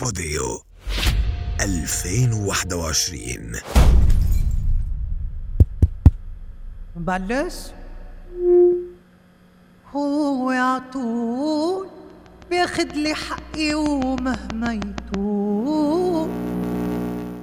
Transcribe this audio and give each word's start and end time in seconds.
بوديو 0.00 0.62
2021 1.60 3.52
نبلش؟ 6.96 7.54
هو 9.94 10.50
عطول 10.50 11.88
بياخد 12.50 12.92
لي 12.92 13.14
حقي 13.14 13.74
ومهما 13.74 14.72
يطول. 14.74 16.30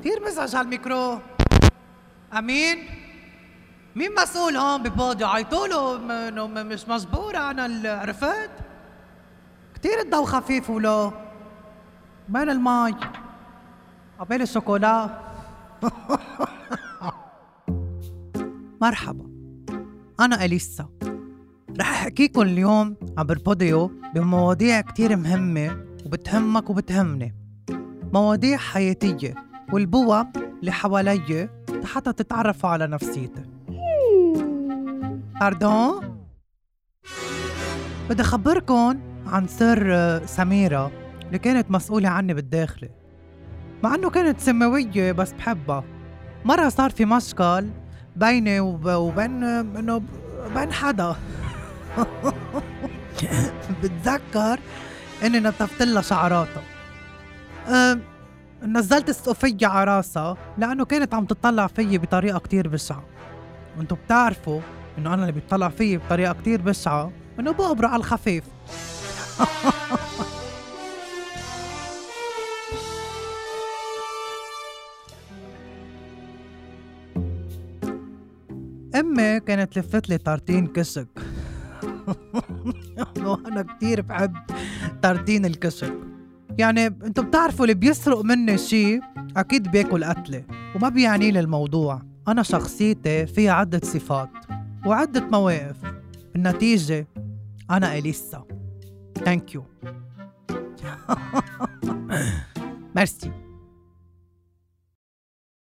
كثير 0.00 0.26
مزعج 0.26 0.56
هالميكرو. 0.56 1.18
أمين؟ 2.38 2.78
مين 3.96 4.14
مسؤول 4.22 4.56
هون 4.56 4.82
ببودي 4.82 5.24
عيطوله 5.24 5.96
انه 6.28 6.46
مش 6.46 6.88
مجبور 6.88 7.36
أنا 7.36 7.92
عرفت. 8.00 8.50
كثير 9.74 10.00
الضو 10.00 10.24
خفيف 10.24 10.70
ولو. 10.70 11.29
وين 12.34 12.50
المي 12.50 12.94
عبالي 14.20 14.42
الشوكولا 14.42 15.10
مرحبا 18.82 19.26
أنا 20.20 20.44
أليسا. 20.44 20.88
رح 21.80 21.90
أحكيكم 21.90 22.40
اليوم 22.40 22.96
عبر 23.18 23.38
بوديو 23.38 23.90
بمواضيع 24.14 24.80
كتير 24.80 25.16
مهمة 25.16 25.84
وبتهمك 26.06 26.70
وبتهمني. 26.70 27.34
مواضيع 28.12 28.56
حياتية 28.56 29.34
والبوى 29.72 30.26
اللي 30.60 30.72
حوالي 30.72 31.48
حتى 31.84 32.12
تتعرفوا 32.12 32.70
على 32.70 32.86
نفسيتي. 32.86 33.44
باردون 35.40 36.24
بدي 38.10 38.22
أخبركن 38.22 38.98
عن 39.26 39.46
سر 39.46 40.20
سميرة. 40.26 41.09
اللي 41.30 41.38
كانت 41.38 41.70
مسؤولة 41.70 42.08
عني 42.08 42.34
بالداخلي 42.34 42.90
مع 43.82 43.94
إنه 43.94 44.10
كانت 44.10 44.40
سماوية 44.40 45.12
بس 45.12 45.32
بحبها. 45.32 45.84
مرة 46.44 46.68
صار 46.68 46.90
في 46.90 47.04
مشكل 47.04 47.66
بيني 48.16 48.60
وب... 48.60 48.86
وبين 48.86 49.44
إنه 49.44 49.98
ب- 49.98 50.04
بين 50.54 50.72
حدا. 50.72 51.14
بتذكر 53.82 54.60
إني 55.24 55.40
نطفت 55.40 55.82
لها 55.82 56.02
شعراتها 56.02 56.62
نزلت 58.62 59.08
السقفية 59.08 59.66
على 59.66 59.84
راسها 59.96 60.36
لأنه 60.58 60.84
كانت 60.84 61.14
عم 61.14 61.24
تطلع 61.24 61.66
فيي 61.66 61.98
بطريقة 61.98 62.38
كتير 62.38 62.68
بشعة. 62.68 63.02
وانتو 63.78 63.94
بتعرفوا 63.94 64.60
إنه 64.98 65.14
أنا 65.14 65.22
اللي 65.22 65.32
بيطلع 65.32 65.68
فيي 65.68 65.96
بطريقة 65.96 66.32
كتير 66.32 66.62
بشعة. 66.62 67.10
إنه 67.38 67.52
بقبر 67.52 67.86
على 67.86 67.96
الخفيف. 67.96 68.44
امي 78.94 79.40
كانت 79.40 79.78
لفت 79.78 80.08
لي 80.08 80.18
طارتين 80.18 80.66
كشك 80.66 81.08
وأنا 83.24 83.62
كتير 83.62 84.00
بحب 84.02 84.36
طارتين 85.02 85.44
الكشك 85.44 85.94
يعني 86.58 86.86
أنتوا 86.86 87.24
بتعرفوا 87.24 87.64
اللي 87.64 87.74
بيسرق 87.74 88.24
مني 88.24 88.58
شي 88.58 89.00
أكيد 89.36 89.70
بياكل 89.70 90.04
قتلة 90.04 90.44
وما 90.76 90.88
بيعني 90.88 91.30
لي 91.30 91.40
الموضوع. 91.40 92.02
أنا 92.28 92.42
شخصيتي 92.42 93.26
فيها 93.26 93.52
عدة 93.52 93.80
صفات 93.84 94.30
وعدة 94.86 95.20
مواقف. 95.20 95.76
النتيجة 96.36 97.06
أنا 97.70 97.98
أليسا. 97.98 98.44
thank 99.24 99.54
you 99.54 99.64
merci 102.96 103.30